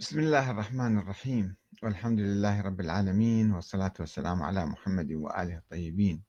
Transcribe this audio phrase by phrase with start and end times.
[0.00, 1.56] بسم الله الرحمن الرحيم.
[1.82, 6.22] والحمد لله رب العالمين والصلاة والسلام على محمد وآله الطيبين.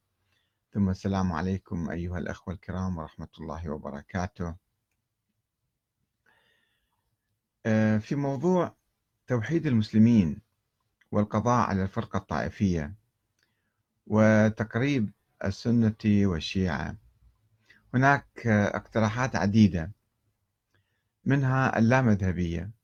[0.74, 4.56] ثم السلام عليكم أيها الأخوة الكرام ورحمة الله وبركاته.
[7.66, 8.76] آه، في موضوع
[9.28, 10.42] توحيد المسلمين
[11.12, 12.94] والقضاء على الفرقة الطائفية
[14.08, 15.12] وتقريب
[15.46, 16.96] السنة والشيعة.
[17.94, 19.92] هناك اقتراحات عديدة
[21.26, 22.81] منها اللامذهبية.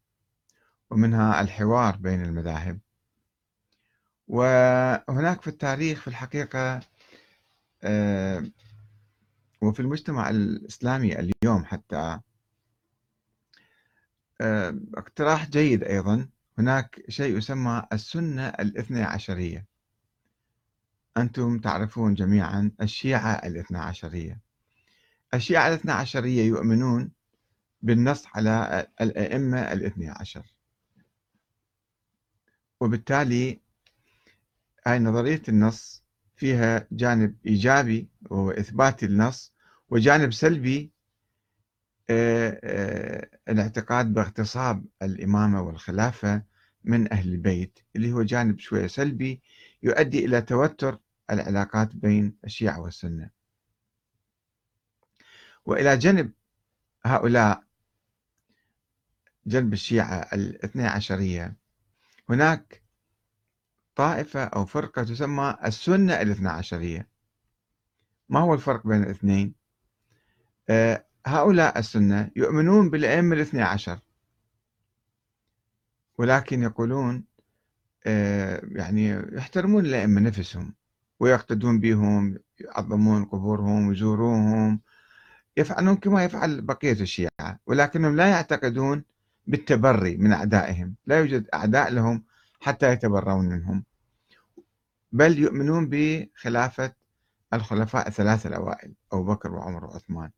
[0.90, 2.80] ومنها الحوار بين المذاهب.
[4.28, 6.80] وهناك في التاريخ في الحقيقة
[7.84, 8.44] آه،
[9.62, 12.20] وفي المجتمع الإسلامي اليوم حتى
[14.42, 16.30] آه، اقتراح جيد أيضا.
[16.58, 19.66] هناك شيء يسمى السنة الاثنى عشرية.
[21.18, 24.40] أنتم تعرفون جميعا الشيعة الاثنى عشرية.
[25.34, 27.12] الشيعة الاثنى عشرية يؤمنون
[27.82, 30.57] بالنص على الأئمة الاثنى عشر.
[32.80, 33.62] وبالتالي
[34.86, 36.04] هاي نظرية النص
[36.36, 39.54] فيها جانب إيجابي وهو إثبات النص
[39.90, 40.92] وجانب سلبي
[42.10, 46.44] آه، آه، الاعتقاد باغتصاب الإمامة والخلافة
[46.84, 49.42] من أهل البيت اللي هو جانب شوية سلبي
[49.84, 51.00] يؤدي إلى توتر
[51.32, 53.30] العلاقات بين الشيعة والسنة.
[55.66, 56.32] وإلى جنب
[57.06, 57.64] هؤلاء
[59.46, 61.56] جنب الشيعة الاثنى عشرية
[62.30, 62.84] هناك
[63.96, 67.08] طائفة أو فرقة تسمى السنة الاثنى عشرية
[68.30, 69.56] ما هو الفرق بين الاثنين؟
[70.70, 74.00] آه، هؤلاء السنة يؤمنون بالأئمة الاثنى عشر.
[76.18, 77.24] ولكن يقولون
[78.08, 80.76] آه، يعني يحترمون الأئمة نفسهم
[81.20, 84.82] ويقتدون بهم يعظمون قبورهم ويزوروهم
[85.58, 87.60] يفعلون كما يفعل بقية الشيعة.
[87.68, 89.04] ولكنهم لا يعتقدون
[89.48, 90.96] بالتبري من أعدائهم.
[91.06, 92.24] لا يوجد أعداء لهم
[92.60, 93.84] حتى يتبرون منهم.
[95.12, 96.94] بل يؤمنون بخلافة
[97.54, 100.32] الخلفاء الثلاثة الأوائل أبو بكر وعمر وعثمان.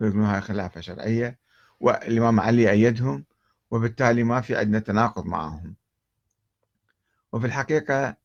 [0.00, 1.38] ويقولون هاي خلافة شرعية
[1.80, 3.24] والإمام علي أيدهم
[3.70, 5.74] وبالتالي ما في عندنا تناقض معهم.
[7.32, 8.16] وفي الحقيقة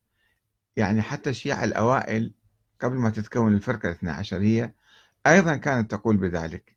[0.76, 2.32] يعني حتى الشيعة الأوائل
[2.80, 4.74] قبل ما تتكون الفرقة الاثنى عشرية
[5.26, 6.73] أيضا كانت تقول بذلك.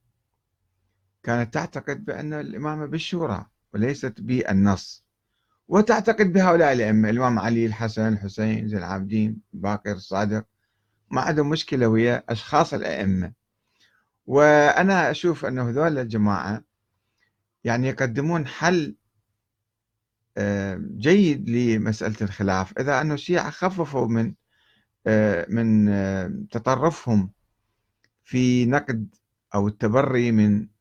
[1.28, 5.06] كانت تعتقد بأن الإمامة بالشورى وليست بالنص.
[5.68, 10.46] وتعتقد بهؤلاء الأئمة الإمام علي الحسن الحسين زين العابدين باقر الصادق
[11.12, 13.34] ما عندهم مشكلة ويا أشخاص الأئمة.
[14.26, 16.64] وأنا أشوف أنه هذول الجماعة
[17.64, 18.96] يعني يقدمون حل
[20.38, 22.78] آه، جيد لمسألة الخلاف.
[22.80, 24.34] إذا أن الشيعة خففوا من
[25.08, 27.32] آه، من آه، تطرفهم
[28.24, 29.16] في نقد
[29.56, 30.77] أو التبري من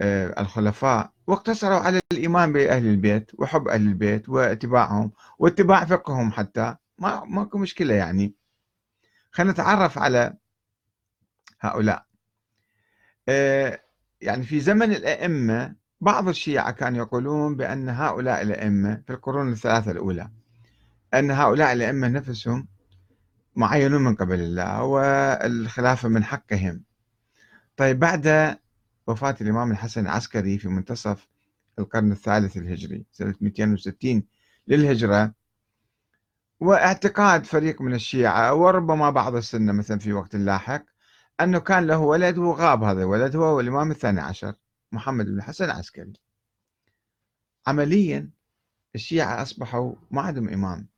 [0.00, 6.76] الخلفاء واقتصروا على الإيمان بأهل البيت وحب أهل البيت واتباعهم واتباع فقههم حتى.
[6.98, 8.34] ما ماكو مشكلة يعني.
[9.30, 10.34] خلينا نتعرف على
[11.60, 12.06] هؤلاء.
[14.20, 20.30] يعني في زمن الأئمة بعض الشيعة كانوا يقولون بأن هؤلاء الأئمة في القرون الثلاثة الأولى
[21.14, 22.68] أن هؤلاء الأئمة نفسهم
[23.56, 26.82] معينون من قبل الله والخلافة من حقهم.
[27.76, 28.58] طيب بعد
[29.06, 31.28] وفاة الإمام الحسن العسكري في منتصف
[31.78, 34.22] القرن الثالث الهجري سنة 260
[34.68, 35.34] للهجرة.
[36.60, 40.84] واعتقاد فريق من الشيعة وربما بعض السنة مثلا في وقت لاحق
[41.40, 44.54] أنه كان له ولد وغاب هذا الولد هو الإمام الثاني عشر
[44.92, 46.12] محمد بن الحسن العسكري.
[47.66, 48.30] عمليا
[48.94, 50.88] الشيعة أصبحوا ما عندهم إمام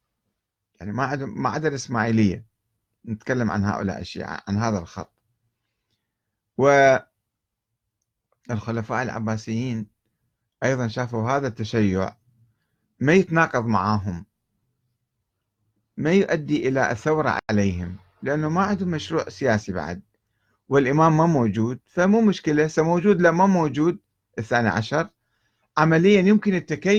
[0.80, 2.46] يعني ما عندهم ما عدا الإسماعيلية.
[3.06, 5.12] نتكلم عن هؤلاء الشيعة عن هذا الخط.
[8.50, 9.86] والخلفاء العباسيين
[10.64, 12.16] أيضا شافوا هذا التشيع
[13.00, 14.26] ما يتناقض معاهم
[15.96, 20.02] ما يؤدي إلى الثورة عليهم لأنه ما عندهم مشروع سياسي بعد
[20.68, 23.98] والإمام ما موجود فمو مشكلة سموجود لا ما موجود.
[24.38, 25.08] الثاني عشر
[25.78, 26.96] عمليا يمكن التكيف